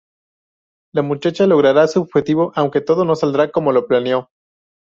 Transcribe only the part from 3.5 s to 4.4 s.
como lo planeó.